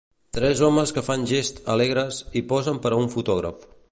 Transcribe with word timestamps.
Tres 0.35 0.61
homes 0.67 0.93
que 0.95 1.03
fan 1.09 1.25
gests 1.33 1.69
alegres 1.75 2.21
i 2.41 2.45
posen 2.53 2.83
per 2.87 2.95
a 2.95 3.01
un 3.05 3.15
fotògraf. 3.17 3.71